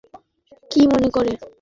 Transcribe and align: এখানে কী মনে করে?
এখানে 0.03 0.67
কী 0.71 0.81
মনে 0.91 1.09
করে? 1.15 1.31